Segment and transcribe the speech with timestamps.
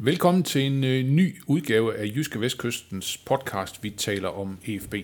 [0.00, 4.94] Velkommen til en øh, ny udgave af Jyske Vestkystens podcast, vi taler om EFB.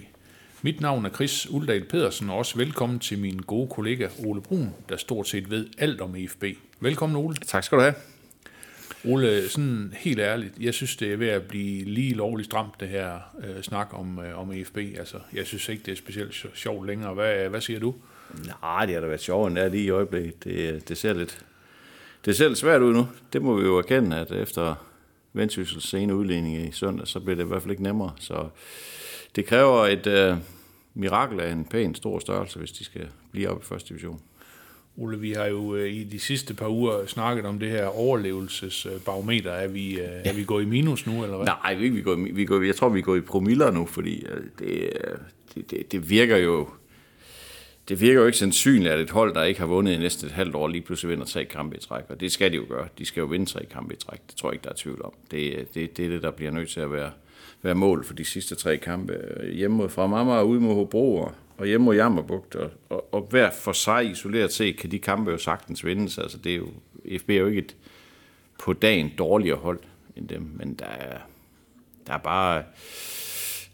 [0.63, 4.75] Mit navn er Chris Uldal Pedersen, og også velkommen til min gode kollega Ole Brun,
[4.89, 6.45] der stort set ved alt om EFB.
[6.81, 7.37] Velkommen Ole.
[7.37, 7.95] Tak skal du have.
[9.05, 12.89] Ole, sådan helt ærligt, jeg synes, det er ved at blive lige lovligt stramt, det
[12.89, 14.77] her øh, snak om, øh, om EFB.
[14.77, 17.15] Altså, jeg synes ikke, det er specielt sj- sjovt længere.
[17.15, 17.95] Hvad, hvad siger du?
[18.63, 20.45] Nej, det har da været sjovt, end det er lige i øjeblikket.
[20.45, 21.45] Det, det ser lidt
[22.25, 23.09] det ser lidt svært ud nu.
[23.33, 24.75] Det må vi jo erkende, at efter
[25.33, 28.13] Vendsyssels sene udligning i søndag, så bliver det i hvert fald ikke nemmere.
[28.21, 28.49] Så
[29.37, 30.37] det kræver et øh,
[30.95, 34.21] mirakel af en pæn stor størrelse, hvis de skal blive oppe i første division.
[34.97, 39.51] Ole, vi har jo øh, i de sidste par uger snakket om det her overlevelsesbarometer.
[39.51, 41.47] Er vi, øh, er vi gået i minus nu, eller hvad?
[41.47, 44.43] Nej, vi, vi går, vi går, jeg tror, vi går i promiller nu, fordi øh,
[44.59, 45.17] det, øh,
[45.55, 46.69] det, det, det virker jo
[47.89, 50.33] det virker jo ikke sandsynligt, at et hold, der ikke har vundet i næsten et
[50.33, 52.05] halvt år, lige pludselig vinder tre kampe i træk.
[52.09, 52.89] Og det skal de jo gøre.
[52.99, 54.21] De skal jo vinde tre kampe i træk.
[54.29, 55.13] Det tror jeg ikke, der er tvivl om.
[55.31, 57.11] Det, det, det er det, der bliver nødt til at være,
[57.63, 59.21] være mål for de sidste tre kampe.
[59.53, 62.55] Hjemme mod fra Amager, ude mod Hobro og- og hjemme mod Jammerbugt.
[62.55, 66.19] Og, og, og hver for sig isoleret set, kan de kampe jo sagtens vindes.
[66.19, 66.69] Altså, det er jo,
[67.19, 67.77] FB er jo ikke et
[68.65, 69.79] på dagen dårligere hold
[70.17, 71.19] end dem, men der er,
[72.07, 72.63] der er bare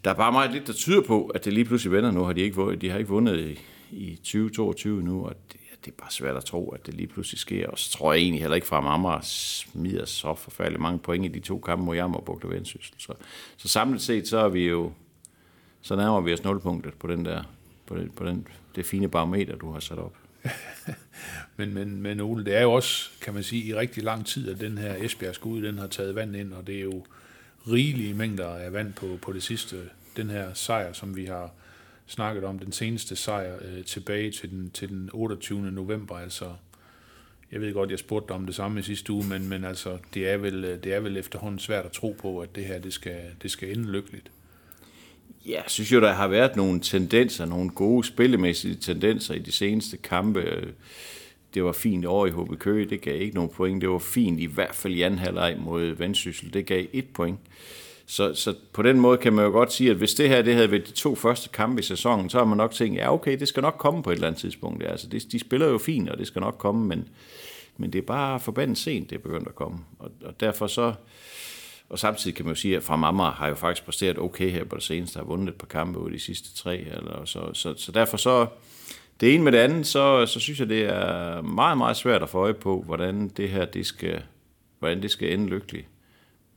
[0.03, 2.23] der er bare meget lidt, der tyder på, at det lige pludselig vender nu.
[2.23, 3.59] Har de, ikke vundet, de har ikke vundet i,
[3.91, 7.39] i 2022 nu, og det, det er bare svært at tro, at det lige pludselig
[7.39, 7.67] sker.
[7.67, 11.27] Og så tror jeg egentlig heller ikke fra Amager smider så forfærdeligt mange point i
[11.27, 12.93] de to kampe mod Jammerbugt og Vendsyssel.
[12.97, 13.13] Så,
[13.57, 14.91] så samlet set, så er vi jo,
[15.81, 17.43] så nærmer vi os nulpunktet på den der,
[17.85, 20.15] på, den, på den, det fine barometer, du har sat op.
[21.57, 24.49] Men, men, men Ole, det er jo også, kan man sige, i rigtig lang tid,
[24.49, 27.05] at den her Esbjerg skud, den har taget vand ind, og det er jo
[27.67, 29.75] rigelige mængder af vand på, på det sidste,
[30.17, 31.51] den her sejr, som vi har
[32.11, 35.71] snakket om, den seneste sejr øh, tilbage til den, til den 28.
[35.71, 36.53] november, altså
[37.51, 39.97] jeg ved godt, jeg spurgte dig om det samme i sidste uge, men, men altså,
[40.13, 42.79] det er, vel, øh, det er vel efterhånden svært at tro på, at det her,
[42.79, 44.31] det skal, det skal ende lykkeligt.
[45.45, 49.51] Ja, jeg synes jo, der har været nogle tendenser, nogle gode spillemæssige tendenser i de
[49.51, 50.73] seneste kampe.
[51.53, 53.81] Det var fint over i HB Køge, det gav ikke nogen point.
[53.81, 57.39] Det var fint i hvert fald i anden halvleg mod Vendsyssel, det gav et point.
[58.05, 60.53] Så, så på den måde kan man jo godt sige, at hvis det her det
[60.53, 63.39] havde været de to første kampe i sæsonen, så har man nok tænkt, ja okay,
[63.39, 64.83] det skal nok komme på et eller andet tidspunkt.
[64.83, 67.07] Altså, det, de spiller jo fint, og det skal nok komme, men,
[67.77, 69.79] men det er bare forbandet sent, det er begyndt at komme.
[69.99, 70.93] Og, og derfor så,
[71.89, 74.63] og samtidig kan man jo sige, at fra Amager har jo faktisk præsteret okay her
[74.63, 76.77] på det seneste, har vundet et par kampe ud de sidste tre.
[76.77, 78.47] Eller, så, så, så derfor så,
[79.21, 82.29] det ene med det andet, så, så synes jeg, det er meget, meget svært at
[82.29, 84.21] få øje på, hvordan det her det skal,
[84.79, 85.87] hvordan det skal ende lykkeligt.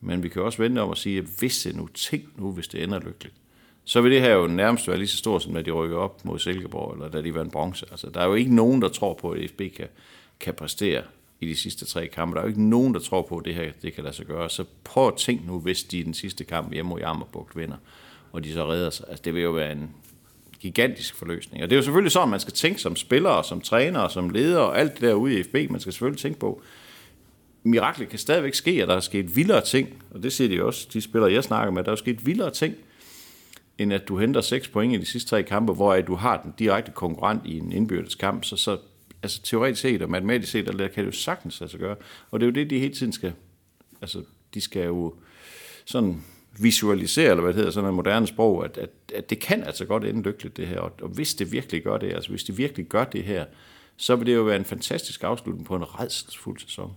[0.05, 2.69] Men vi kan også vente om at sige, at hvis det nu, tænk nu, hvis
[2.69, 3.35] det ender lykkeligt,
[3.85, 6.25] så vil det her jo nærmest være lige så stort, som da de rykker op
[6.25, 7.87] mod Silkeborg, eller da de vandt bronze.
[7.91, 9.89] Altså, der er jo ikke nogen, der tror på, at FB kan,
[10.41, 11.03] kan præstere
[11.41, 12.35] i de sidste tre kampe.
[12.35, 14.27] Der er jo ikke nogen, der tror på, at det her det kan lade sig
[14.27, 14.51] gøre.
[14.51, 17.77] Så prøv at tænke nu, hvis de i den sidste kamp hjemme mod Jammerbugt vinder,
[18.33, 19.07] og de så redder sig.
[19.09, 19.91] Altså, det vil jo være en
[20.61, 21.63] gigantisk forløsning.
[21.63, 24.59] Og det er jo selvfølgelig sådan, man skal tænke som spiller, som træner, som leder,
[24.59, 26.63] og alt det der ude i FB, man skal selvfølgelig tænke på,
[27.65, 30.89] miraklet kan stadigvæk ske, at der er sket vildere ting, og det siger de også,
[30.93, 32.75] de spillere, jeg snakker med, der er sket vildere ting,
[33.79, 36.55] end at du henter 6 point i de sidste tre kampe, hvor du har den
[36.59, 38.79] direkte konkurrent i en indbyrdes kamp, så, så
[39.23, 41.97] altså, teoretisk set og matematisk set, der kan det jo sagtens altså gøre.
[42.31, 43.33] Og det er jo det, de hele tiden skal,
[44.01, 44.23] altså,
[44.55, 45.15] de skal jo
[45.85, 46.23] sådan
[46.59, 49.85] visualisere, eller hvad det hedder, sådan et moderne sprog, at, at, at det kan altså
[49.85, 50.79] godt ende lykkeligt, det her.
[50.79, 53.45] Og, og hvis det virkelig gør det, altså hvis de virkelig gør det her,
[53.97, 56.93] så vil det jo være en fantastisk afslutning på en redselsfuld sæson.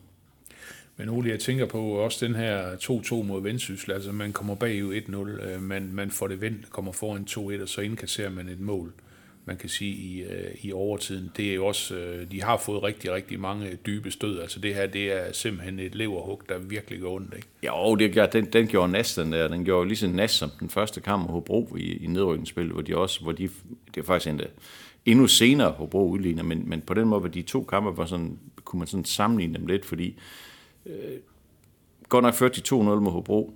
[0.98, 3.92] Men Ole, jeg tænker på også den her 2-2 mod Vendsyssel.
[3.92, 7.70] Altså, man kommer bagud 1-0, øh, man, man får det vendt, kommer foran 2-1, og
[7.70, 8.94] så indkasserer man et mål,
[9.46, 11.32] man kan sige, i, øh, i overtiden.
[11.38, 14.40] Det er jo også, øh, de har fået rigtig, rigtig mange dybe stød.
[14.40, 17.48] Altså, det her, det er simpelthen et leverhug, der virkelig går ondt, ikke?
[17.64, 19.48] Jo, det, gør- den, den gjorde nas, den der.
[19.48, 22.82] Den gjorde lige så nas som den første kamp mod Hobro i, i nedrykningsspil, hvor
[22.82, 23.50] de også, hvor de,
[23.96, 24.46] det er faktisk endda
[25.06, 28.40] endnu senere Hobro udligner, men, men på den måde hvor de to kampe, var sådan,
[28.64, 30.18] kunne man sådan sammenligne dem lidt, fordi
[30.88, 31.20] øh,
[32.10, 33.54] godt nok førte de 2-0 mod Hobro,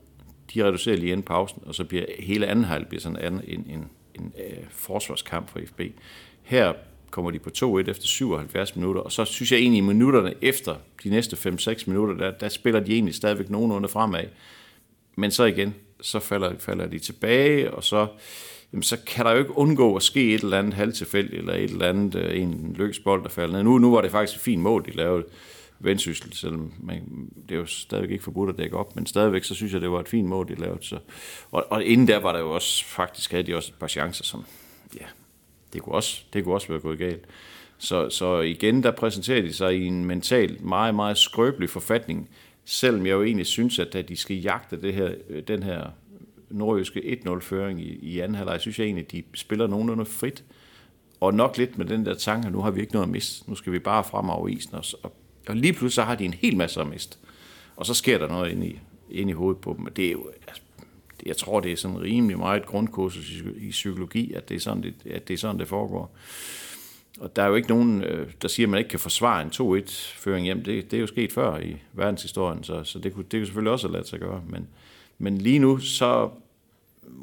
[0.53, 3.65] de reducerer lige inden pausen, og så bliver hele anden halv bliver sådan en, en,
[3.69, 5.81] en, en øh, forsvarskamp for FB.
[6.41, 6.73] Her
[7.11, 10.75] kommer de på 2-1 efter 77 minutter, og så synes jeg egentlig i minutterne efter
[11.03, 14.25] de næste 5-6 minutter, der, der spiller de egentlig stadigvæk nogenlunde fremad.
[15.15, 18.07] Men så igen, så falder, falder de tilbage, og så,
[18.73, 21.71] jamen, så kan der jo ikke undgå at ske et eller andet halvtilfældigt, eller et
[21.71, 23.63] eller andet øh, en løs bold, der falder ned.
[23.63, 25.25] Nu, nu var det faktisk et fint mål, de lavede
[25.83, 29.55] vendsyssel, selvom man, det er jo stadigvæk ikke forbudt at dække op, men stadigvæk så
[29.55, 30.79] synes jeg, det var et fint mål, de lavede.
[30.81, 30.99] Så.
[31.51, 34.23] Og, og inden der var der jo også, faktisk havde de også et par chancer,
[34.23, 34.45] som,
[34.99, 35.05] ja,
[35.73, 37.25] det kunne også, det kunne også være gået galt.
[37.77, 42.29] Så, så igen, der præsenterer de sig i en mentalt meget, meget skrøbelig forfatning,
[42.65, 45.89] selvom jeg jo egentlig synes, at da de skal jagte det her, øh, den her
[46.49, 50.43] nordjyske 1-0-føring i, i anden halvleg, synes jeg egentlig, at de spiller nogenlunde frit.
[51.19, 53.49] Og nok lidt med den der tanke, at nu har vi ikke noget at miste.
[53.49, 54.75] Nu skal vi bare frem over isen.
[54.75, 55.13] Og, og,
[55.47, 57.17] og lige pludselig så har de en hel masse at miste.
[57.75, 58.79] Og så sker der noget ind i,
[59.11, 59.85] ind i hovedet på dem.
[59.85, 60.61] Og det er jo, altså,
[61.25, 64.83] jeg tror, det er sådan rimelig meget grundkursus i, i psykologi, at det er sådan,
[64.83, 66.15] det, at det, er sådan, det foregår.
[67.19, 69.79] Og der er jo ikke nogen, øh, der siger, at man ikke kan forsvare en
[69.81, 70.63] 2-1-føring hjem.
[70.63, 73.71] Det, det er jo sket før i verdenshistorien, så, så det, kunne, det kunne selvfølgelig
[73.71, 74.41] også have ladet sig gøre.
[74.49, 74.67] Men,
[75.17, 76.29] men lige nu, så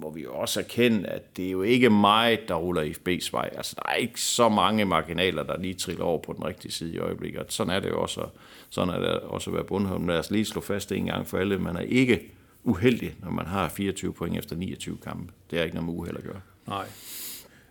[0.00, 3.50] må vi jo også erkende, at det er jo ikke mig, der ruller IFB's vej.
[3.56, 6.94] Altså, der er ikke så mange marginaler, der lige triller over på den rigtige side
[6.94, 7.40] i øjeblikket.
[7.40, 8.26] Og sådan er det jo også,
[8.70, 10.08] sådan er det også at være bundholm.
[10.08, 11.58] Lad os lige slå fast en gang for alle.
[11.58, 12.20] Man er ikke
[12.64, 15.32] uheldig, når man har 24 point efter 29 kampe.
[15.50, 16.40] Det er ikke noget med uheld at gøre.
[16.66, 16.86] Nej.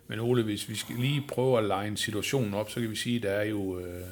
[0.06, 2.96] Men Ole, hvis vi skal lige prøve at lege en situation op, så kan vi
[2.96, 4.02] sige, at der er jo øh,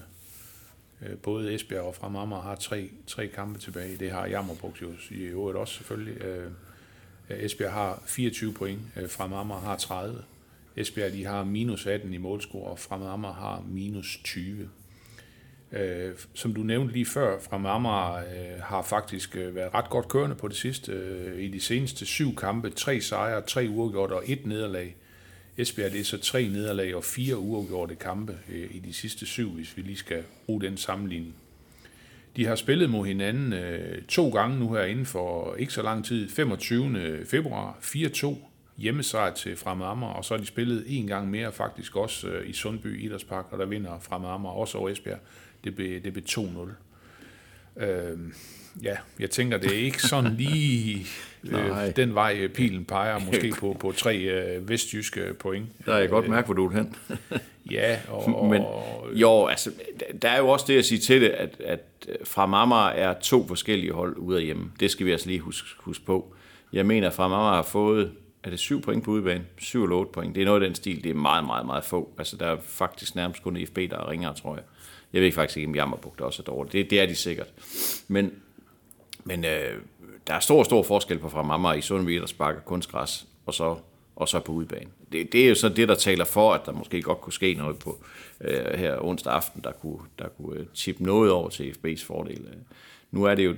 [1.02, 3.96] øh både Esbjerg og Fremammer har tre, tre kampe tilbage.
[3.96, 6.22] Det har Jammerbugt jo i øvrigt også selvfølgelig.
[6.22, 6.50] Øh,
[7.30, 10.22] Øh, Esbjerg har 24 point, øh, Fremad Fremammer har 30.
[10.76, 14.68] Esbjerg de har minus 18 i målscore, og Fremammer har minus 20.
[15.72, 20.08] Øh, som du nævnte lige før, Fremad Amager øh, har faktisk øh, været ret godt
[20.08, 20.92] kørende på det sidste.
[20.92, 24.96] Øh, I de seneste syv kampe, tre sejre, tre uafgjorte og et nederlag.
[25.58, 29.50] Esbjerg det er så tre nederlag og fire uafgjorte kampe øh, i de sidste syv,
[29.50, 31.34] hvis vi lige skal bruge den sammenligning.
[32.36, 36.04] De har spillet mod hinanden øh, to gange nu her inden for ikke så lang
[36.04, 36.28] tid.
[36.28, 37.24] 25.
[37.26, 38.34] februar 4-2
[38.76, 42.48] hjemmesejr til Fremad Amager, og så har de spillet en gang mere faktisk også øh,
[42.48, 45.18] i Sundby Idrætspark, og der vinder Fremad Amager også over Esbjerg.
[45.64, 46.70] Det blev, det blev 2-0.
[47.80, 48.18] Øh,
[48.82, 51.06] ja, jeg tænker, det er ikke sådan lige
[51.52, 55.66] øh, den vej, øh, pilen peger, måske på, på tre øh, vestjyske point.
[55.86, 56.96] Der er jeg godt mærke, hvor du er hen.
[57.70, 58.62] ja, og, Men,
[59.12, 59.70] jo, altså,
[60.22, 61.80] der er jo også det at sige til det, at, at
[62.24, 64.72] fra Mamma er to forskellige hold ude af hjemme.
[64.80, 66.34] Det skal vi altså lige huske, huske på.
[66.72, 68.12] Jeg mener, fra Mamma har fået
[68.46, 69.44] er det syv point på udebane?
[69.58, 70.34] Syv eller otte point.
[70.34, 71.04] Det er noget af den stil.
[71.04, 72.14] Det er meget, meget, meget få.
[72.18, 74.64] Altså, der er faktisk nærmest kun FB, der er ringere, tror jeg.
[75.16, 76.72] Jeg ved faktisk ikke, om Jammerbugt også er dårligt.
[76.72, 77.52] Det, det er de sikkert.
[78.08, 78.32] Men,
[79.24, 79.80] men øh,
[80.26, 83.76] der er stor, stor forskel på fra Mamma i Sundby, der sparker kunstgræs, og så,
[84.16, 84.90] og så på udebane.
[85.12, 87.54] Det, det er jo så det, der taler for, at der måske godt kunne ske
[87.54, 88.04] noget på
[88.40, 92.48] øh, her onsdag aften, der kunne, der kunne øh, tippe noget over til FB's fordel.
[93.10, 93.54] Nu er det jo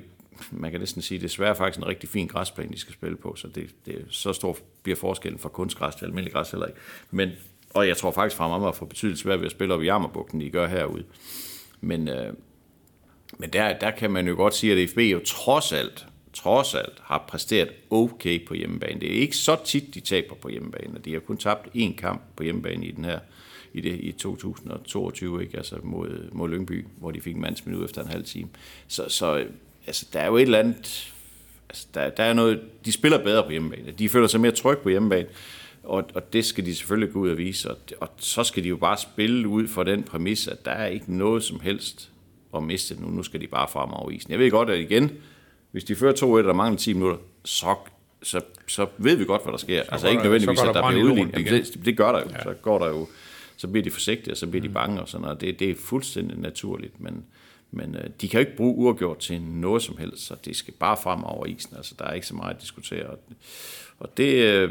[0.51, 3.35] man kan næsten sige, det svært faktisk en rigtig fin græsplæne, de skal spille på,
[3.37, 6.79] så det, det så stor bliver forskellen fra kunstgræs til almindelig græs heller ikke.
[7.11, 7.31] Men,
[7.75, 10.41] og jeg tror faktisk fra Amager får betydeligt svært ved at spille op i Jammerbugten,
[10.41, 11.05] de gør herude.
[11.81, 12.33] Men, øh,
[13.39, 16.99] men der, der kan man jo godt sige, at FB jo trods alt, trods alt
[17.03, 19.01] har præsteret okay på hjemmebane.
[19.01, 22.23] Det er ikke så tit, de taber på hjemmebane, de har kun tabt én kamp
[22.37, 23.19] på hjemmebane i den her
[23.73, 25.57] i, det, i 2022, ikke?
[25.57, 28.49] Altså mod, mod Lyngby, hvor de fik en mandsminut efter en halv time.
[28.89, 29.47] Så, så
[29.87, 31.15] altså, der er jo et eller andet...
[31.69, 33.91] Altså, der, der er noget, de spiller bedre på hjemmebane.
[33.91, 35.29] De føler sig mere tryg på hjemmebane.
[35.89, 37.71] Og, og det skal de selvfølgelig gå ud og vise.
[37.71, 40.87] Og, og så skal de jo bare spille ud for den præmis, at der er
[40.87, 42.11] ikke noget som helst
[42.57, 43.09] at miste nu.
[43.09, 44.31] Nu skal de bare frem over isen.
[44.31, 45.11] Jeg ved godt, at igen,
[45.71, 47.75] hvis de fører 2-1, og der mangler 10 minutter, så,
[48.23, 49.85] så, så ved vi godt, hvad der sker.
[49.85, 51.35] Så altså ikke nødvendigvis, at der bliver udlignet.
[51.35, 52.29] Det, det gør der jo.
[52.31, 52.43] Ja.
[52.43, 53.07] Så går der jo
[53.59, 54.75] så bliver de forsigtige, og så bliver de mm.
[54.75, 55.41] bange og sådan noget.
[55.41, 57.25] Det, det er fuldstændig naturligt, men,
[57.71, 60.75] men øh, de kan jo ikke bruge uafgjort til noget som helst, så det skal
[60.75, 61.77] bare frem over isen.
[61.77, 63.07] Altså, der er ikke så meget at diskutere.
[63.99, 64.71] Og det, øh,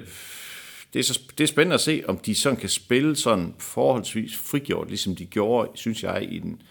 [0.97, 4.37] det, er så, det er spændende at se, om de sådan kan spille sådan forholdsvis
[4.37, 6.61] frigjort, ligesom de gjorde, synes jeg, i, den,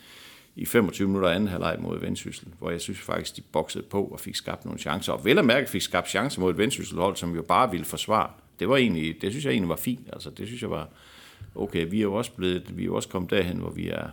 [0.57, 4.21] i 25 minutter anden halvleg mod Vendsyssel, hvor jeg synes faktisk, de boksede på og
[4.21, 5.13] fik skabt nogle chancer.
[5.13, 8.31] Og vel at mærke fik skabt chancer mod et Vendsyssel-hold, som jo bare ville forsvare.
[8.59, 10.09] Det, var egentlig, det synes jeg egentlig var fint.
[10.13, 10.89] Altså, det synes jeg var,
[11.55, 14.09] okay, vi er jo også blevet, vi er jo også kommet derhen, hvor vi er,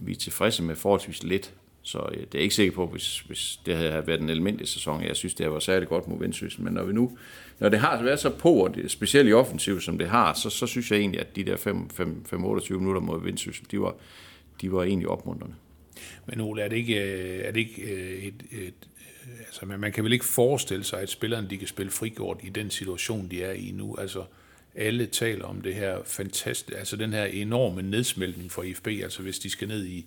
[0.00, 1.54] vi er tilfredse med forholdsvis lidt.
[1.86, 5.02] Så øh, det er ikke sikker på, hvis, hvis det havde været en almindelig sæson.
[5.02, 6.62] Jeg synes, det har været særlig godt mod Vendsyssel.
[6.62, 7.18] Men når vi nu,
[7.58, 10.50] når det har været så på, og det, specielt i offensiv, som det har, så,
[10.50, 13.94] så synes jeg egentlig, at de der 5-28 minutter mod Vendsyssel, de var,
[14.60, 15.54] de var egentlig opmuntrende.
[16.26, 18.74] Men Ole, er det ikke, øh, er det ikke øh, et, et, et
[19.46, 22.70] altså, man kan vel ikke forestille sig, at spillerne de kan spille frigjort i den
[22.70, 23.96] situation, de er i nu?
[23.96, 24.24] Altså,
[24.74, 29.38] alle taler om det her fantastiske, altså den her enorme nedsmeltning for IFB, altså hvis
[29.38, 30.06] de skal ned i,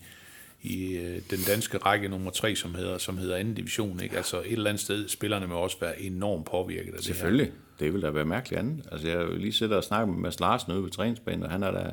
[0.61, 3.99] i øh, den danske række nummer tre, som hedder, som hedder anden division.
[4.03, 4.17] Ikke?
[4.17, 7.13] Altså et eller andet sted, spillerne må også være enormt påvirket af det her.
[7.13, 7.51] Selvfølgelig.
[7.79, 8.85] Det vil da være mærkeligt andet.
[8.91, 11.71] Altså, jeg lige siddet og snakket med Mads Larsen ude ved træningsbanen, og han er
[11.71, 11.91] da,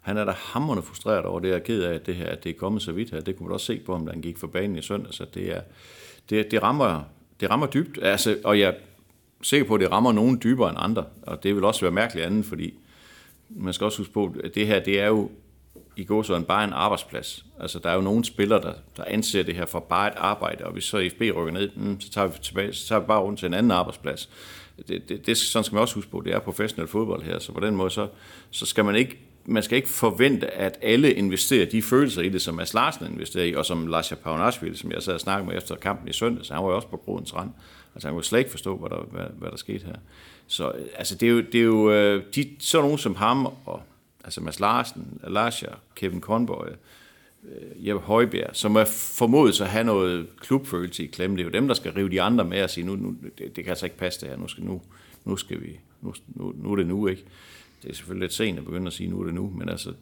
[0.00, 2.50] han er da hammerende frustreret over det, er ked af, at det, her, at det
[2.50, 3.20] er kommet så vidt her.
[3.20, 5.56] Det kunne man også se på, om han gik for banen i søndag, så det,
[5.56, 5.60] er,
[6.30, 7.02] det, det, rammer,
[7.40, 7.98] det rammer dybt.
[8.02, 8.74] Altså, og jeg er
[9.42, 12.26] sikker på, at det rammer nogen dybere end andre, og det vil også være mærkeligt
[12.26, 12.74] andet, fordi
[13.48, 15.30] man skal også huske på, at det her, det er jo
[15.96, 17.44] i går så bare en arbejdsplads.
[17.60, 20.64] Altså, der er jo nogle spillere, der, der anser det her for bare et arbejde,
[20.64, 23.20] og hvis så FB rykker ned, mm, så tager vi tilbage, så tager vi bare
[23.20, 24.28] rundt til en anden arbejdsplads.
[24.88, 27.52] Det, det, det, sådan skal man også huske på, det er professionel fodbold her, så
[27.52, 28.08] på den måde, så,
[28.50, 32.42] så skal man ikke man skal ikke forvente, at alle investerer de følelser i det,
[32.42, 35.56] som Mads Larsen investerer i, og som Lars Paunashvili, som jeg sad og snakkede med
[35.56, 37.50] efter kampen i søndag, så han var jo også på Grodens Rand.
[37.94, 39.94] Altså han kunne slet ikke forstå, hvad der, hvad, hvad der skete her.
[40.46, 43.46] Så øh, altså, det er jo, det er jo øh, de, sådan nogen som ham,
[43.46, 43.82] og
[44.24, 46.66] altså Mads Larsen, Alasha, Kevin Conboy,
[47.44, 48.84] øh, Jeppe Højbjerg, som er
[49.18, 51.36] formodet at have noget klubfølelse i klemme.
[51.36, 53.56] Det er jo dem, der skal rive de andre med og sige, nu, nu det,
[53.56, 54.82] det, kan altså ikke passe det her, nu skal, nu,
[55.24, 57.24] nu skal vi, nu, nu, nu er det nu, ikke?
[57.82, 59.92] Det er selvfølgelig lidt sent at begynde at sige, nu er det nu, men altså,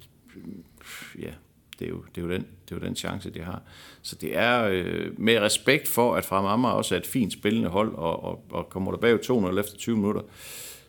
[1.19, 1.31] ja,
[1.79, 3.63] det er jo, det er jo, den, det er jo den chance, de har.
[4.03, 7.69] Så det er øh, med respekt for, at Frem Amager også er et fint spillende
[7.69, 10.23] hold, og, og, og kommer der bag 200 efter 20 minutter,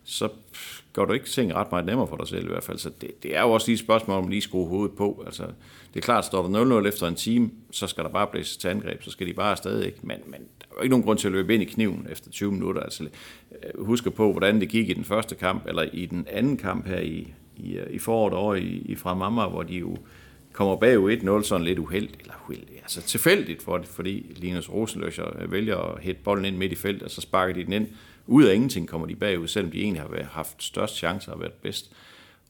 [0.04, 0.30] så
[1.00, 2.78] gør du ikke ting ret meget nemmere for dig selv i hvert fald.
[2.78, 5.24] Så det, det er jo også lige et spørgsmål om lige skrue hovedet på.
[5.26, 5.44] Altså,
[5.94, 8.68] det er klart, står der 0-0 efter en time, så skal der bare blæses til
[8.68, 9.98] angreb, så skal de bare afsted, ikke?
[10.02, 12.30] Men, men der er jo ikke nogen grund til at løbe ind i kniven efter
[12.32, 12.82] 20 minutter.
[12.82, 16.58] Altså, øh, husk på, hvordan det gik i den første kamp, eller i den anden
[16.58, 19.98] kamp her i, i, øh, i foråret over i, i fra Mamma, hvor de jo
[20.54, 25.42] kommer bagud 1-0 sådan lidt uheldigt, eller uheldigt, altså tilfældigt, for det, fordi Linus Rosenløscher
[25.42, 27.88] øh, vælger at hætte bolden ind midt i feltet, og så sparker de den ind.
[28.30, 31.54] Ud af ingenting kommer de bagud, selvom de egentlig har haft størst chance og været
[31.54, 31.92] bedst.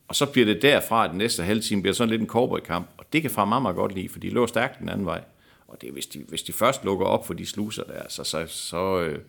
[0.07, 2.89] Og så bliver det derfra, at den næste halve time bliver sådan lidt en cowboy-kamp,
[2.97, 5.23] og det kan fra meget godt lide, for de lå stærkt den anden vej.
[5.67, 8.45] Og det, hvis, de, hvis de først lukker op for de sluser der, så, så,
[8.47, 9.19] så øh,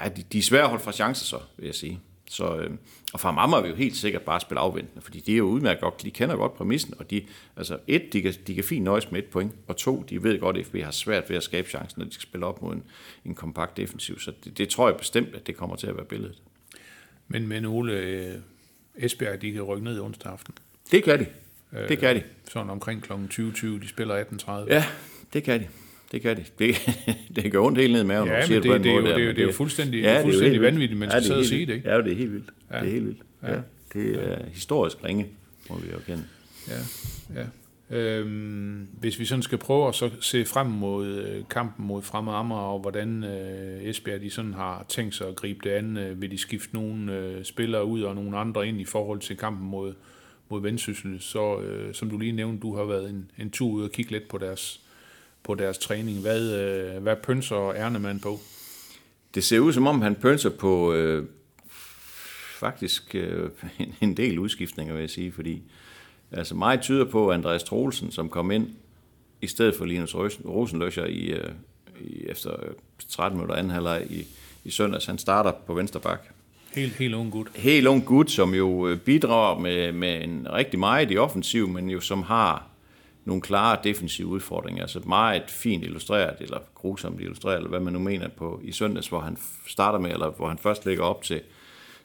[0.00, 2.00] ja, de, de er svære at holde fra chancer så, vil jeg sige.
[2.30, 2.70] Så, øh,
[3.12, 5.80] og fra Mamma vil jo helt sikkert bare spille afventende, fordi de er jo udmærket
[5.80, 7.22] godt, de kender godt præmissen, og de,
[7.56, 10.40] altså et, de kan, de kan fint nøjes med et point, og to, de ved
[10.40, 12.74] godt, at FB har svært ved at skabe chancen, når de skal spille op mod
[12.74, 12.82] en,
[13.24, 16.04] en kompakt defensiv, så det, det tror jeg bestemt, at det kommer til at være
[16.04, 16.42] billedet.
[17.28, 18.34] Men, men Ole, øh,
[18.96, 20.54] Esbjerg, de kan rykke ned i onsdag aften.
[20.90, 21.26] Det kan de.
[21.88, 22.20] Det kan de.
[22.20, 23.12] Øh, sådan omkring kl.
[23.12, 24.50] 20.20, de spiller 18.30.
[24.50, 24.84] Ja,
[25.32, 25.68] det kan de.
[26.14, 26.44] Det kan de.
[26.58, 26.74] Det,
[27.36, 28.92] det gør ondt helt ned i maven, Ja, når siger det, det, på den det,
[28.92, 30.60] måde jo, det, er der, men det er jo fuldstændig, Ja, ja, det er fuldstændig
[30.60, 31.90] vanvittigt, man Ja, skal det er sidde og sige det, ikke?
[31.90, 32.50] Ja, det er helt vildt.
[32.72, 32.80] Ja.
[32.80, 33.18] Det er helt vildt.
[33.42, 33.52] Ja.
[33.52, 33.60] Ja.
[33.92, 35.26] Det er historisk ringe,
[35.70, 36.24] må vi jo kende.
[36.68, 36.74] Ja,
[37.40, 37.46] ja.
[37.90, 42.34] Øhm, hvis vi sådan skal prøve at så se frem mod øh, kampen mod Fremad
[42.34, 46.20] Amager, og hvordan øh, Esbjerg de sådan har tænkt sig at gribe det an, øh,
[46.20, 49.68] vil de skifte nogle øh, spillere ud og nogle andre ind i forhold til kampen
[49.68, 49.94] mod,
[50.50, 53.82] mod Vendsyssel, så øh, som du lige nævnte, du har været en, en tur ud
[53.82, 54.80] og kigge lidt på deres,
[55.44, 56.20] på deres træning.
[56.20, 58.38] Hvad, øh, hvad pønser Ernemann på?
[59.34, 61.26] Det ser ud som om, han pønser på øh,
[62.58, 63.50] faktisk øh,
[64.00, 65.62] en, del udskiftninger, vil jeg sige, fordi
[66.32, 68.68] altså meget tyder på, at Andreas Troelsen, som kom ind
[69.40, 71.50] i stedet for Linus Rosenløscher i, øh,
[72.00, 72.56] i, efter
[73.08, 74.26] 13 minutter anden halvleg i,
[74.64, 76.28] i søndags, han starter på venstre bak.
[76.74, 77.46] Helt, helt ung gut.
[77.54, 81.90] Helt ung gut, som jo øh, bidrager med, med en rigtig meget i offensiv, men
[81.90, 82.73] jo som har
[83.24, 84.82] nogle klare defensive udfordringer.
[84.82, 89.08] Altså meget fint illustreret, eller grusomt illustreret, eller hvad man nu mener på i søndags,
[89.08, 91.40] hvor han starter med, eller hvor han først lægger op til,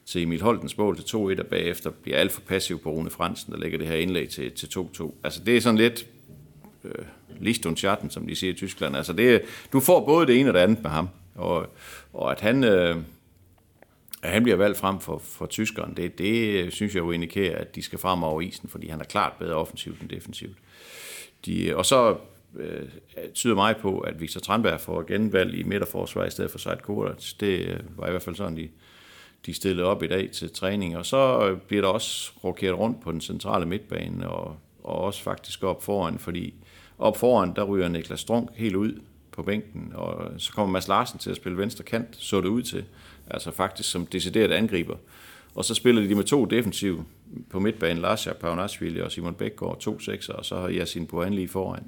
[0.06, 3.52] til Emil Holtens mål til 2-1, og bagefter bliver alt for passiv på Rune Fransen,
[3.52, 5.14] der lægger det her indlæg til, til 2-2.
[5.24, 6.06] Altså det er sådan lidt
[6.84, 7.04] øh,
[7.40, 8.96] Lichtungschatten, som de siger i Tyskland.
[8.96, 11.08] Altså det, du får både det ene og det andet med ham.
[11.34, 11.66] Og,
[12.12, 12.96] og at han, øh,
[14.22, 17.74] at han bliver valgt frem for, for tyskeren, det, det synes jeg jo indikerer, at
[17.74, 20.56] de skal frem over isen, fordi han er klart bedre offensivt end defensivt.
[21.46, 22.16] De, og så
[22.56, 22.88] øh,
[23.34, 27.32] tyder mig på, at Victor Tranberg får genvalg i midterforsvar i stedet for Sejt Kovac.
[27.40, 28.68] Det øh, var i hvert fald sådan, de,
[29.46, 30.96] de stillede op i dag til træning.
[30.96, 35.22] Og så øh, bliver der også rokeret rundt på den centrale midtbane, og, og også
[35.22, 36.54] faktisk op foran, fordi
[36.98, 39.00] op foran, der ryger Niklas Strunk helt ud
[39.32, 42.62] på bænken, og så kommer Mads Larsen til at spille venstre kant, så det ud
[42.62, 42.84] til,
[43.30, 44.96] altså faktisk som decideret angriber.
[45.54, 47.04] Og så spiller de med to defensive
[47.50, 51.48] på midtbanen, Lars Paunashvili og Simon Bækgaard, to sekser, og så har Yasin Buhan lige
[51.48, 51.82] foran.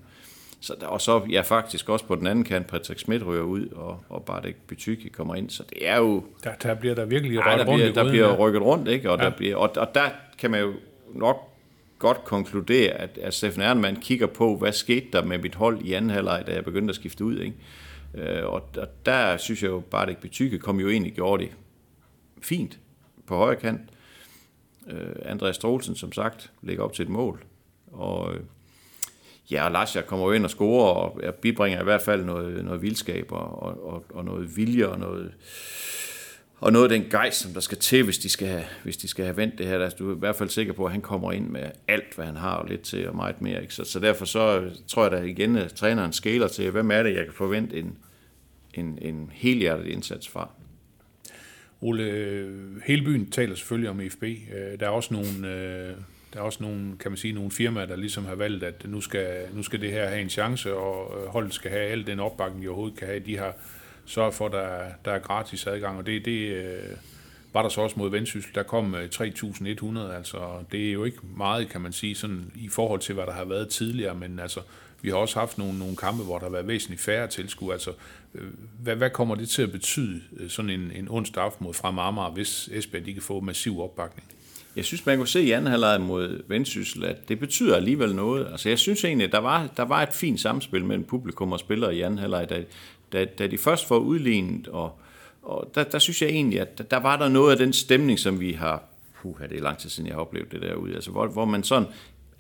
[0.61, 3.67] Så der, og så ja, faktisk også på den anden kant, Patrick Schmidt ryger ud,
[3.69, 5.51] og, og Bartek Bytyki kommer ind.
[5.51, 6.25] Så det er jo...
[6.45, 9.11] Der, der bliver der virkelig ret der rundt bliver, der bliver rykket rundt, ikke?
[9.11, 9.25] Og, Ja.
[9.25, 10.05] der bliver, og, og der
[10.39, 10.73] kan man jo
[11.15, 11.37] nok
[11.99, 15.93] godt konkludere, at, at Steffen Ernemann kigger på, hvad skete der med mit hold i
[15.93, 17.39] anden halvleg, da jeg begyndte at skifte ud.
[17.39, 17.57] Ikke?
[18.15, 21.53] Øh, og, og der synes jeg jo bare, at Betyke kom jo egentlig gjorde det
[22.43, 22.79] fint
[23.27, 23.81] på højre kant.
[23.81, 23.87] Øh,
[24.91, 27.45] Øh, Andreas Stolsen, som sagt, lægger op til et mål.
[27.93, 28.41] Og øh,
[29.51, 32.65] ja, og Lasja kommer jo ind og scorer, og jeg bibringer i hvert fald noget,
[32.65, 35.33] noget vildskab, og, og, og noget vilje, og noget,
[36.61, 39.09] og noget af den gejst, som der skal til, hvis de skal have, hvis de
[39.09, 39.79] skal have vendt det her.
[39.79, 42.15] Altså, der er du i hvert fald sikker på, at han kommer ind med alt,
[42.15, 43.63] hvad han har, og lidt til, og meget mere.
[43.63, 43.75] Ikke?
[43.75, 47.03] Så, så derfor så øh, tror jeg da igen, at træneren skæler til, hvem er
[47.03, 47.99] det, jeg kan forvente en,
[48.75, 50.49] en, en helhjertet indsats fra.
[51.83, 52.47] Ole,
[52.85, 54.23] hele byen taler selvfølgelig om FB.
[54.23, 55.97] Øh, der er også nogle, øh,
[56.33, 59.01] der er også nogle, kan man sige, nogle firmaer, der ligesom har valgt, at nu
[59.01, 62.21] skal, nu skal det her have en chance, og øh, holdet skal have al den
[62.21, 63.21] opbakning, de overhovedet kan have.
[63.21, 63.55] De har
[64.07, 66.67] sørget for, at der, der er gratis adgang, og det, det
[67.53, 68.55] var der så også mod Vendsyssel.
[68.55, 70.39] Der kom 3.100, altså
[70.73, 73.45] det er jo ikke meget, kan man sige, sådan i forhold til, hvad der har
[73.45, 74.61] været tidligere, men altså,
[75.03, 77.73] vi har også haft nogle, nogle kampe, hvor der har været væsentligt færre tilskuere.
[77.73, 77.93] Altså,
[78.35, 78.45] øh,
[78.83, 81.99] hvad, hvad kommer det til at betyde, øh, sådan en, en onsdag aften mod Frem
[81.99, 84.29] Amager, hvis Esbjerg de kan få massiv opbakning?
[84.77, 88.47] Jeg synes, man kunne se i anden halvleg mod Vendsyssel, at det betyder alligevel noget.
[88.51, 91.61] Altså, jeg synes egentlig, at der var, der var et fint samspil mellem publikum og
[91.61, 92.65] spillere i anden halvleg, da,
[93.13, 95.01] da, da de først får udlignet, og,
[95.43, 98.19] og der, der synes jeg egentlig, at der, der var der noget af den stemning,
[98.19, 98.83] som vi har,
[99.23, 101.63] puha, det er lang tid siden, jeg har oplevet det derude, altså, hvor, hvor man
[101.63, 101.89] sådan,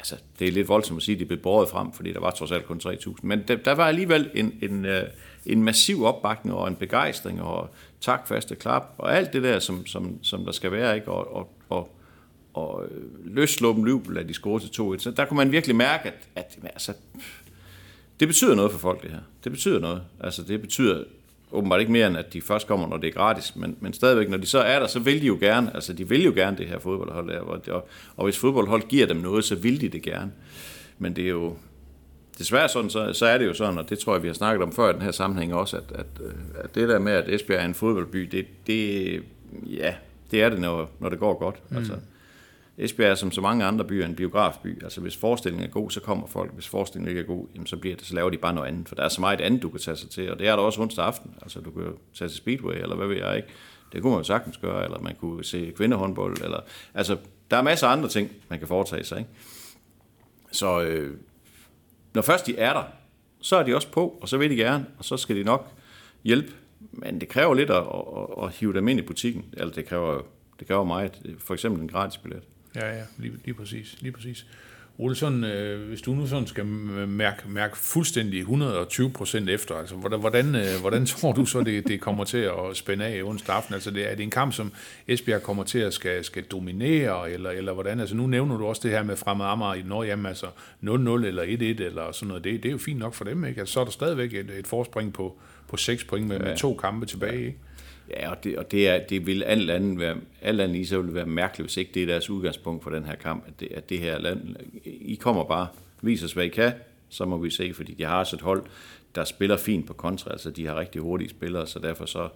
[0.02, 2.30] altså, det er lidt voldsomt at sige, at det blev båret frem, fordi der var
[2.30, 5.02] trods alt kun 3.000, men der, der var alligevel en, en, øh,
[5.46, 9.86] en massiv opbakning og en begejstring, og tak, faste klap, og alt det der, som,
[9.86, 11.08] som, som der skal være, ikke?
[11.08, 11.96] Og, og, og,
[12.54, 14.98] og øh, løsluppen jubel, at de scorede til 2-1.
[14.98, 16.92] Så der kunne man virkelig mærke, at, at altså,
[18.20, 19.20] det betyder noget for folk, det her.
[19.44, 20.02] Det betyder noget.
[20.20, 21.04] Altså, det betyder
[21.52, 24.28] åbenbart ikke mere, end at de først kommer, når det er gratis, men, men stadigvæk,
[24.28, 26.56] når de så er der, så vil de jo gerne, altså de vil jo gerne
[26.56, 29.88] det her fodboldhold der, og, og, og hvis fodboldhold giver dem noget, så vil de
[29.88, 30.32] det gerne.
[30.98, 31.56] Men det er jo,
[32.38, 34.62] desværre sådan, så, så er det jo sådan, og det tror jeg, vi har snakket
[34.62, 36.06] om før i den her sammenhæng også, at, at,
[36.54, 39.22] at det der med, at Esbjerg er en fodboldby, det, det,
[39.66, 39.94] ja,
[40.30, 41.56] det er det, når, når det går godt.
[41.70, 41.76] Mm.
[41.76, 41.92] Altså,
[42.78, 44.82] Esbjerg er som så mange andre byer en biografby.
[44.82, 46.54] Altså hvis forestillingen er god, så kommer folk.
[46.54, 48.88] Hvis forestillingen ikke er god, jamen, så, bliver det, så laver de bare noget andet.
[48.88, 50.32] For der er så meget andet, du kan tage sig til.
[50.32, 51.34] Og det er der også onsdag aften.
[51.42, 53.48] Altså du kan jo tage til Speedway, eller hvad ved jeg ikke.
[53.92, 56.42] Det kunne man jo sagtens gøre, eller man kunne se kvindehåndbold.
[56.44, 56.60] Eller,
[56.94, 57.16] altså
[57.50, 59.18] der er masser af andre ting, man kan foretage sig.
[59.18, 59.30] Ikke?
[60.50, 61.16] Så øh,
[62.14, 62.84] når først de er der,
[63.40, 65.72] så er de også på, og så vil de gerne, og så skal de nok
[66.24, 66.52] hjælpe.
[66.92, 69.44] Men det kræver lidt at, at, at hive dem ind i butikken.
[69.52, 70.22] Eller det kræver,
[70.58, 71.36] det kræver meget.
[71.38, 72.42] For eksempel en gratis billet.
[72.76, 73.96] Ja, ja, lige, lige præcis.
[74.00, 74.46] Lige præcis.
[74.98, 79.94] Ole, sådan, øh, hvis du nu sådan skal mærke, mærke fuldstændig 120 procent efter, altså,
[79.94, 83.54] hvordan, hvordan, øh, hvordan tror du så, det, det kommer til at spænde af onsdag
[83.54, 83.74] aften?
[83.74, 84.72] Altså, det, er det en kamp, som
[85.08, 88.00] Esbjerg kommer til at skal, skal dominere, eller, eller hvordan?
[88.00, 91.42] Altså, nu nævner du også det her med fremad Amager i Nordhjem, altså 0-0 eller
[91.42, 92.44] 1-1 eller sådan noget.
[92.44, 93.60] Det, det er jo fint nok for dem, ikke?
[93.60, 96.44] Altså, så er der stadigvæk et, et forspring på, på 6 point med, ja.
[96.44, 97.58] med to kampe tilbage, ikke?
[98.10, 101.00] Ja, og det, og det, er, det vil alt andet, være, alt andet i så
[101.00, 103.68] vil være mærkeligt, hvis ikke det er deres udgangspunkt for den her kamp, at det,
[103.74, 105.66] at det her land, I kommer bare,
[106.02, 106.72] viser os, hvad I kan,
[107.08, 108.64] så må vi se, fordi de har også et hold,
[109.14, 112.28] der spiller fint på kontra, altså de har rigtig hurtige spillere, så derfor så,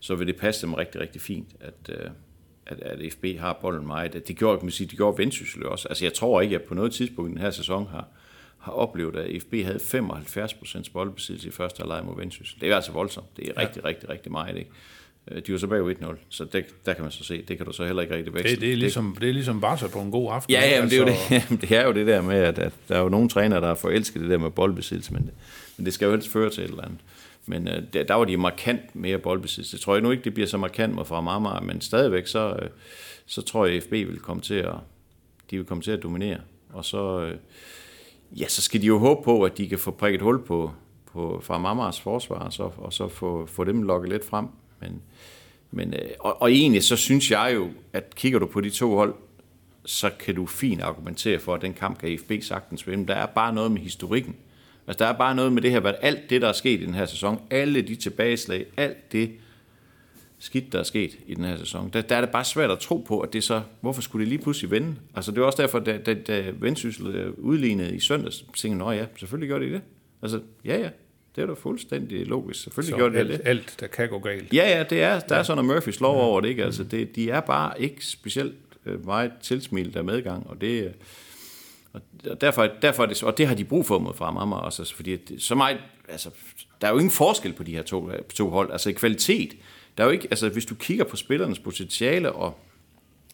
[0.00, 2.10] så vil det passe dem rigtig, rigtig fint, at, øh,
[2.66, 4.28] at, at FB har bolden meget.
[4.28, 5.88] Det gjorde, kan man sige, det gjorde Vendsyssel også.
[5.88, 8.08] Altså jeg tror ikke, at på noget tidspunkt i den her sæson har,
[8.60, 12.60] har oplevet, at FB havde 75% boldbesiddelse i første halvleg mod Vendsyssel.
[12.60, 13.36] Det er altså voldsomt.
[13.36, 13.88] Det er rigtig, ja.
[13.88, 14.70] rigtig, rigtig meget, ikke?
[15.30, 17.66] Øh, De var så bag 1-0, så det, der kan man så se, det kan
[17.66, 18.50] du så heller ikke rigtig vækste.
[18.50, 20.52] Det, det, er ligesom, det er ligesom Barca på en god aften.
[20.52, 20.74] Ja, ikke?
[20.74, 22.58] ja men det, er jo Altså, det, jamen, det er jo det der med, at,
[22.58, 25.30] at der er jo nogle trænere, der har forelsket det der med boldbesiddelse, men,
[25.76, 26.98] men det skal jo helst føre til et eller andet.
[27.46, 29.74] Men øh, der, der var de markant mere boldbesiddelse.
[29.74, 32.58] Jeg tror jeg nu ikke, det bliver så markant mod fra Marmar, men stadigvæk så,
[32.62, 32.68] øh,
[33.26, 34.74] så tror jeg, at FB vil komme til at,
[35.50, 36.38] de vil komme til at dominere.
[36.72, 37.34] Og så, øh,
[38.36, 40.72] ja, så skal de jo håbe på, at de kan få prikket hul på,
[41.12, 44.46] på fra Marmars forsvar, og så, og så få, få dem lukket lidt frem.
[44.80, 45.02] Men,
[45.70, 48.94] men, øh, og, og egentlig så synes jeg jo, at kigger du på de to
[48.94, 49.14] hold,
[49.84, 53.06] så kan du fint argumentere for, at den kamp kan IFB sagtens vinde.
[53.06, 54.36] Der er bare noget med historikken.
[54.86, 56.86] Altså, der er bare noget med det her, hvad alt det, der er sket i
[56.86, 59.30] den her sæson, alle de tilbageslag, alt det
[60.40, 62.78] skidt, der er sket i den her sæson, der, der er det bare svært at
[62.78, 64.96] tro på, at det så, hvorfor skulle det lige pludselig vende?
[65.14, 68.98] Altså, det er også derfor, da, da, da Vendsyssel øh, udlignede i søndags, tænkte jeg,
[68.98, 69.82] ja, selvfølgelig gør de det.
[70.22, 70.88] Altså, ja, ja,
[71.36, 72.62] det er da fuldstændig logisk.
[72.62, 73.40] Selvfølgelig Så gør de alt, det.
[73.44, 74.54] alt, der kan gå galt.
[74.54, 76.64] Ja, ja, det er, der er sådan noget Murphys lov over det, ikke?
[76.64, 78.54] Altså, det, de er bare ikke specielt
[78.86, 80.90] øh, meget tilsmilt af medgang, og det, øh,
[81.92, 84.82] og derfor, derfor er det, og det har de brug for mod fra Amager også,
[84.82, 86.30] altså, fordi det, så meget, altså,
[86.80, 89.56] der er jo ingen forskel på de her to, to hold, altså i kvalitet,
[89.98, 92.58] der er jo ikke, altså hvis du kigger på spillernes potentiale, og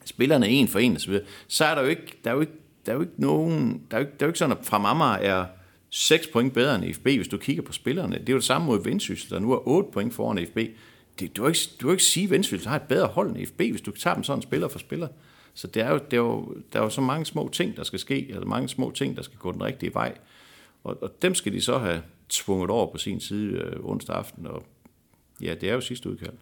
[0.05, 2.41] spillerne en for en og så videre, så er der jo ikke, der er jo
[2.41, 2.53] ikke,
[2.87, 4.67] der er jo ikke nogen, der er jo ikke, der er jo ikke sådan, at
[4.67, 5.47] fra Amager er
[5.91, 8.19] 6 point bedre end FB, hvis du kigger på spillerne.
[8.19, 10.59] Det er jo det samme mod Vendsyssel, der nu er 8 point foran FB.
[11.21, 13.47] Det, du, kan ikke, du kan ikke sige, at Vendsyssel har et bedre hold end
[13.47, 15.09] FB, hvis du tager dem sådan spiller for spiller.
[15.55, 17.85] Så det er jo, det er jo, der er jo så mange små ting, der
[17.85, 20.15] skal ske, eller mange små ting, der skal gå den rigtige vej.
[20.85, 24.47] Og, og dem skal de så have tvunget over på sin side øh, onsdag aften,
[24.47, 24.63] og
[25.43, 26.33] ja, det er jo sidste udkald.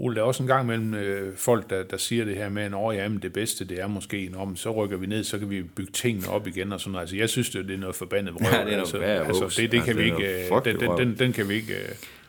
[0.00, 2.62] Ole, der er også en gang mellem øh, folk, der, der siger det her med,
[2.62, 5.50] at oh, jamen, det bedste det er måske, om så rykker vi ned, så kan
[5.50, 7.02] vi bygge tingene op igen og sådan noget.
[7.02, 8.44] Altså, jeg synes, det, det er noget forbandet vrøvl.
[8.54, 10.98] Ja, det er noget altså, altså, det, det kan Altså, vi ikke, øh, den, den,
[10.98, 11.74] den, den kan vi ikke...
[11.74, 11.88] øh,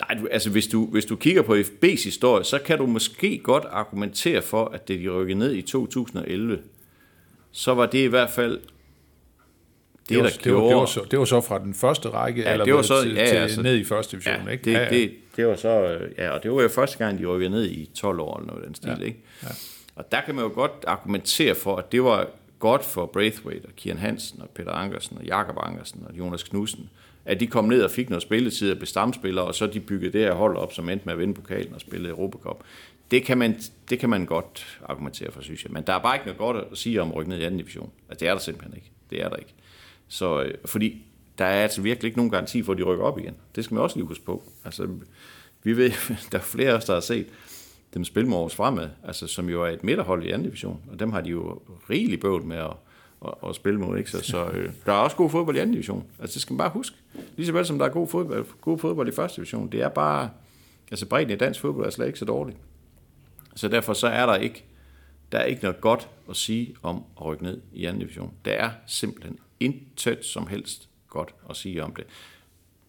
[0.09, 3.37] Nej, du- altså hvis du, hvis du kigger på FB's historie, så kan du måske
[3.43, 6.59] godt argumentere for, at det de rykkede ned i 2011,
[7.51, 10.67] så var det i hvert fald det, Det, var, der det, gjorde...
[10.69, 13.01] det, var så, det var så fra den første række, Ja, eller det var så-
[13.03, 14.63] til, ja, til, ja, så- ned i første division, Ja, ikke?
[14.65, 14.89] det, Ja, ja.
[14.89, 17.65] det, det var så, øh, ja, og det var jo første gang, de rykkede ned
[17.65, 19.19] i 12 år, eller noget den stil, Ja, ikke?
[19.95, 22.27] Og der kan man jo godt argumentere for, at det var
[22.59, 26.89] godt for Braithwaite og Kian Hansen og Peter Ankersen og Jakob Ankersen og Jonas Knudsen,
[27.25, 30.13] at de kom ned og fik noget spilletid og blev stamspillere, og så de byggede
[30.13, 32.63] det her hold op, som endte med at vinde pokalen og spille Europacup.
[33.11, 35.71] Det kan, man, det kan man godt argumentere for, synes jeg.
[35.71, 37.59] Men der er bare ikke noget godt at sige om at rykke ned i anden
[37.59, 37.91] division.
[38.09, 38.91] Altså, det er der simpelthen ikke.
[39.09, 39.53] Det er der ikke.
[40.07, 41.05] Så, øh, fordi
[41.39, 43.35] der er altså virkelig ikke nogen garanti for, at de rykker op igen.
[43.55, 44.43] Det skal man også lige huske på.
[44.65, 44.87] Altså,
[45.63, 45.91] vi ved,
[46.31, 47.27] der er flere af os, der har set
[47.93, 50.99] dem spille med Aarhus Fremad, altså, som jo er et midterhold i anden division, og
[50.99, 52.73] dem har de jo rigeligt bøvl med at,
[53.25, 53.97] at, at spille mod.
[53.97, 54.11] Ikke?
[54.11, 56.05] Så, så øh, der er også god fodbold i anden division.
[56.19, 56.95] Altså, det skal man bare huske.
[57.35, 59.71] Ligeså vel som der er god fodbold, god fodbold i første division.
[59.71, 60.29] Det er bare,
[60.91, 62.55] altså bredden i dansk fodbold er slet ikke så dårlig.
[63.55, 64.63] Så derfor så er der ikke,
[65.31, 68.33] der er ikke noget godt at sige om at rykke ned i anden division.
[68.45, 72.05] Der er simpelthen intet som helst godt at sige om det.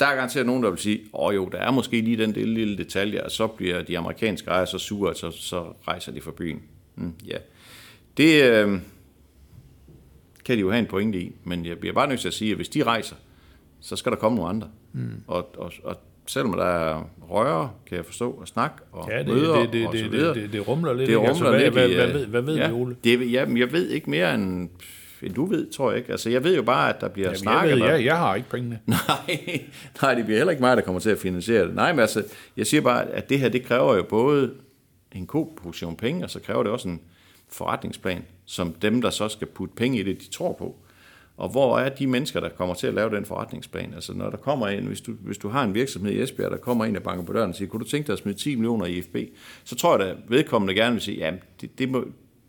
[0.00, 2.33] Der er garanteret nogen, der vil sige, åh oh, jo, der er måske lige den
[2.33, 6.12] lille, lille detalje, og så bliver de amerikanske ejere så sure, at så, så rejser
[6.12, 6.62] de fra byen.
[6.96, 7.37] Mm, ja.
[8.16, 8.80] Det øh,
[10.44, 12.50] kan de jo have en pointe i, men jeg bliver bare nødt til at sige,
[12.50, 13.16] at hvis de rejser,
[13.80, 14.68] så skal der komme nogle andre.
[14.92, 15.22] Mm.
[15.26, 19.26] Og, og, og selvom der er røre, kan jeg forstå, og snak og Ja, det,
[19.26, 20.35] møder det, det, og så videre.
[20.35, 21.09] det, det, det rumler lidt.
[21.09, 21.33] Det ikke?
[21.33, 22.96] rumler hvad, lidt hvad, i, hvad, øh, hvad, hvad ved ja, vi, Ole?
[23.04, 24.68] Det, jamen, jeg ved ikke mere end,
[25.22, 26.11] end du ved, tror jeg ikke.
[26.12, 27.76] Altså, jeg ved jo bare, at der bliver Jamen, jeg, snakket.
[27.76, 28.80] ved, og- jeg, jeg har ikke pengene.
[28.87, 29.61] Nej,
[30.02, 31.74] nej, det bliver heller ikke mig, der kommer til at finansiere det.
[31.74, 32.24] Nej, men altså,
[32.56, 34.50] jeg siger bare, at det her, det kræver jo både
[35.12, 37.00] en god portion penge, og så kræver det også en
[37.48, 40.76] forretningsplan, som dem, der så skal putte penge i det, de tror på.
[41.37, 43.94] Og hvor er de mennesker, der kommer til at lave den forretningsplan?
[43.94, 46.56] Altså, når der kommer en, hvis du, hvis du har en virksomhed i Esbjerg, der
[46.56, 48.54] kommer ind og banker på døren og siger, kunne du tænke dig at smide 10
[48.54, 49.16] millioner i FB?
[49.64, 52.04] Så tror jeg, at vedkommende gerne vil sige, ja, det, det må,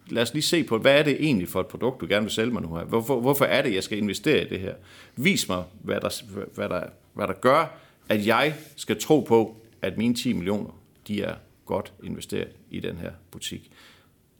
[0.10, 2.32] lad os lige se på, hvad er det egentlig for et produkt, du gerne vil
[2.32, 2.84] sælge mig nu her?
[2.84, 4.74] Hvorfor, hvorfor er det, jeg skal investere i det her?
[5.16, 6.22] Vis mig, hvad der,
[6.56, 6.84] hvad der,
[7.14, 7.78] hvad der gør,
[8.10, 10.70] at jeg skal tro på, at mine 10 millioner,
[11.08, 11.36] de er
[11.66, 13.72] godt investeret i den her butik.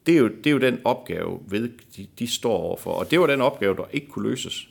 [0.06, 2.92] Det er jo, det er jo den opgave, ved, de, de står overfor.
[2.92, 4.68] Og det var den opgave, der ikke kunne løses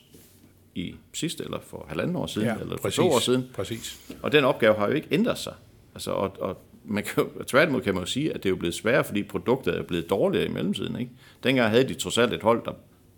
[0.74, 3.50] i sidste, eller for halvanden år siden, ja, eller for to år siden.
[3.54, 4.00] Præcis.
[4.22, 5.54] Og den opgave har jo ikke ændret sig.
[5.94, 8.74] Altså, og, og man kan, tværtimod kan man jo sige, at det er jo blevet
[8.74, 11.00] sværere, fordi produktet er blevet dårligere i mellemtiden.
[11.00, 11.12] Ikke?
[11.42, 12.72] Dengang havde de trods alt et hold, der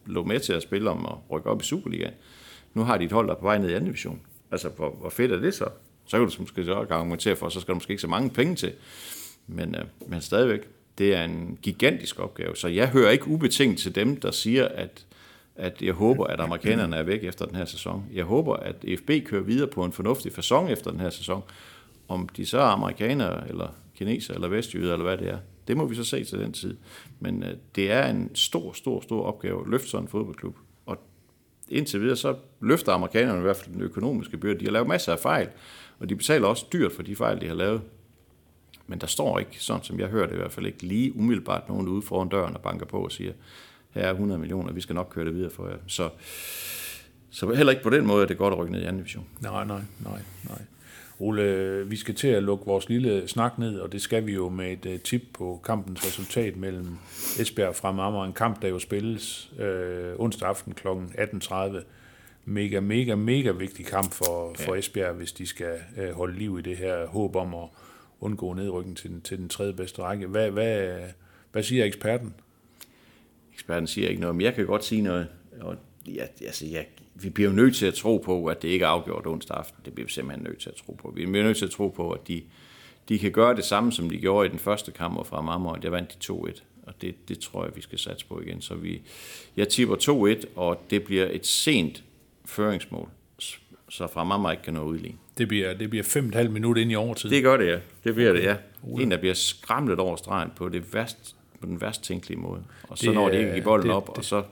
[0.07, 2.15] lå med til at spille om at rykke op i Superligaen.
[2.75, 4.21] Nu har de et hold, der er på vej ned i anden division.
[4.51, 5.69] Altså, hvor, hvor fedt er det så?
[6.07, 8.55] Så kan du måske så argumentere for, så skal du måske ikke så mange penge
[8.55, 8.73] til.
[9.47, 10.61] Men, øh, men stadigvæk,
[10.99, 12.57] det er en gigantisk opgave.
[12.57, 15.07] Så jeg hører ikke ubetinget til dem, der siger, at,
[15.57, 18.05] at jeg håber, at amerikanerne er væk efter den her sæson.
[18.13, 21.43] Jeg håber, at FB kører videre på en fornuftig fasong efter den her sæson.
[22.09, 25.39] Om de så er amerikanere, eller kineser, eller vestjyder, eller hvad det er,
[25.69, 26.77] det må vi så se til den tid.
[27.21, 30.57] Men øh, det er en stor, stor, stor opgave at løfte sådan en fodboldklub.
[30.87, 30.99] Og
[31.69, 34.61] indtil videre, så løfter amerikanerne i hvert fald den økonomiske byrde.
[34.61, 35.49] De har lavet masser af fejl,
[35.99, 37.83] og de betaler også dyrt for de fejl, de har lavet.
[38.87, 41.89] Men der står ikke, sådan som jeg hørte i hvert fald ikke, lige umiddelbart nogen
[41.89, 43.33] ude foran døren og banker på og siger,
[43.91, 45.77] her er 100 millioner, vi skal nok køre det videre for jer.
[45.87, 46.11] Så,
[47.31, 49.27] så heller ikke på den måde er det godt at rykke ned i anden division.
[49.41, 50.59] Nej, nej, nej, nej.
[51.19, 54.49] Ole, vi skal til at lukke vores lille snak ned, og det skal vi jo
[54.49, 56.99] med et uh, tip på kampens resultat mellem
[57.41, 58.25] Esbjerg og Fremad Amager.
[58.25, 60.89] En kamp, der jo spilles øh, onsdag aften kl.
[60.89, 61.55] 18.30.
[62.45, 66.63] Mega, mega, mega vigtig kamp for, for Esbjerg, hvis de skal øh, holde liv i
[66.63, 67.69] det her håb om at
[68.21, 70.27] undgå nedrykning til den, til den tredje bedste række.
[70.27, 70.99] Hvad, hvad,
[71.53, 72.35] hvad siger eksperten?
[73.53, 75.29] Eksperten siger ikke noget, men jeg kan godt sige noget.
[75.61, 76.83] Og ja, altså, ja,
[77.15, 79.79] vi bliver jo nødt til at tro på, at det ikke er afgjort onsdag aften.
[79.85, 81.13] Det bliver vi simpelthen nødt til at tro på.
[81.17, 82.43] Vi bliver nødt til at tro på, at de,
[83.09, 85.75] de kan gøre det samme, som de gjorde i den første kamp fra Marmor.
[85.75, 88.61] Der vandt de 2-1, og det, det tror jeg, vi skal satse på igen.
[88.61, 89.03] Så vi,
[89.57, 89.97] jeg tipper
[90.43, 92.05] 2-1, og det bliver et sent
[92.45, 93.09] føringsmål,
[93.89, 95.17] så fra Marmor ikke kan nå udligne.
[95.39, 97.31] Det bliver, det bliver fem og et halvt minut ind i overtid.
[97.31, 97.79] Det gør det, ja.
[98.05, 98.57] Det bliver det, ja.
[99.01, 102.65] En, der bliver skramlet over stregen på, det værst, på den værst tænkelige måde.
[102.89, 104.43] Og så Det når de ikke give bolden det- op, og så,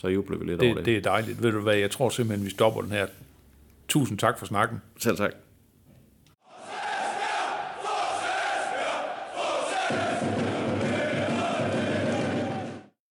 [0.00, 0.86] så jubler vi lidt over det, det.
[0.86, 1.42] det er dejligt.
[1.42, 3.06] Ved du hvad, jeg tror simpelthen, vi stopper den her.
[3.88, 4.82] Tusind tak for snakken.
[4.98, 5.32] Selv tak.